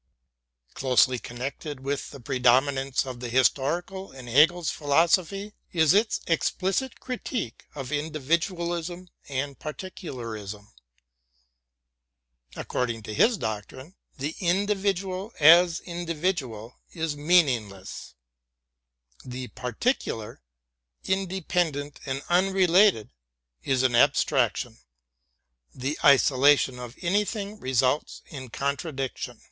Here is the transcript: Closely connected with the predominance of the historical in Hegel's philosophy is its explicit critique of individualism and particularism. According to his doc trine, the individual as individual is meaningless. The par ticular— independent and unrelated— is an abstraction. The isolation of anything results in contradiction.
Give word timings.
Closely 0.73 1.19
connected 1.19 1.81
with 1.81 2.09
the 2.09 2.19
predominance 2.19 3.05
of 3.05 3.19
the 3.19 3.29
historical 3.29 4.11
in 4.11 4.25
Hegel's 4.25 4.71
philosophy 4.71 5.53
is 5.71 5.93
its 5.93 6.21
explicit 6.25 6.99
critique 6.99 7.67
of 7.75 7.91
individualism 7.91 9.09
and 9.29 9.59
particularism. 9.59 10.67
According 12.55 13.03
to 13.03 13.13
his 13.13 13.37
doc 13.37 13.67
trine, 13.67 13.93
the 14.17 14.33
individual 14.39 15.33
as 15.39 15.81
individual 15.81 16.79
is 16.93 17.15
meaningless. 17.15 18.15
The 19.23 19.49
par 19.49 19.73
ticular— 19.73 20.39
independent 21.05 21.99
and 22.07 22.23
unrelated— 22.27 23.11
is 23.71 23.83
an 23.83 23.93
abstraction. 23.93 24.79
The 25.75 25.95
isolation 26.03 26.79
of 26.79 26.95
anything 27.03 27.59
results 27.59 28.23
in 28.25 28.49
contradiction. 28.49 29.39